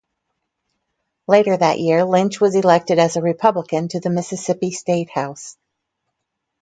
[1.27, 5.55] Later that year Lynch was elected as a Republican to the Mississippi State House.